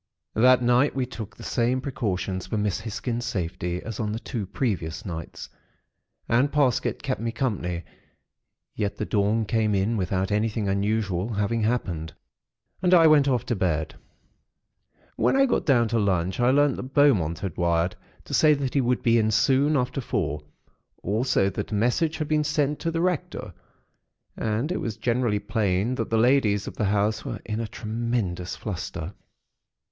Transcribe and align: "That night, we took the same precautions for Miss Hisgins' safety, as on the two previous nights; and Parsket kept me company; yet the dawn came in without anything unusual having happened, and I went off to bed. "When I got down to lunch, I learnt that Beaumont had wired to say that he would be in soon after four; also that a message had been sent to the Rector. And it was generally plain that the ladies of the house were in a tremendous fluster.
"That 0.33 0.63
night, 0.63 0.95
we 0.95 1.05
took 1.05 1.37
the 1.37 1.43
same 1.43 1.79
precautions 1.79 2.47
for 2.47 2.57
Miss 2.57 2.79
Hisgins' 2.79 3.23
safety, 3.23 3.83
as 3.83 3.99
on 3.99 4.11
the 4.13 4.17
two 4.19 4.47
previous 4.47 5.05
nights; 5.05 5.47
and 6.27 6.51
Parsket 6.51 7.03
kept 7.03 7.21
me 7.21 7.31
company; 7.31 7.83
yet 8.73 8.97
the 8.97 9.05
dawn 9.05 9.45
came 9.45 9.75
in 9.75 9.97
without 9.97 10.31
anything 10.31 10.67
unusual 10.67 11.33
having 11.35 11.61
happened, 11.61 12.15
and 12.81 12.95
I 12.95 13.05
went 13.05 13.27
off 13.27 13.45
to 13.45 13.55
bed. 13.55 13.93
"When 15.17 15.35
I 15.35 15.45
got 15.45 15.67
down 15.67 15.87
to 15.89 15.99
lunch, 15.99 16.39
I 16.39 16.49
learnt 16.49 16.77
that 16.77 16.95
Beaumont 16.95 17.37
had 17.37 17.55
wired 17.55 17.95
to 18.25 18.33
say 18.33 18.55
that 18.55 18.73
he 18.73 18.81
would 18.81 19.03
be 19.03 19.19
in 19.19 19.29
soon 19.29 19.77
after 19.77 20.01
four; 20.01 20.41
also 21.03 21.47
that 21.51 21.71
a 21.71 21.75
message 21.75 22.17
had 22.17 22.27
been 22.27 22.43
sent 22.43 22.79
to 22.79 22.89
the 22.89 23.01
Rector. 23.01 23.53
And 24.35 24.71
it 24.71 24.77
was 24.81 24.97
generally 24.97 25.37
plain 25.37 25.93
that 25.93 26.09
the 26.09 26.17
ladies 26.17 26.65
of 26.65 26.75
the 26.77 26.85
house 26.85 27.23
were 27.23 27.39
in 27.45 27.59
a 27.59 27.67
tremendous 27.67 28.55
fluster. 28.55 29.13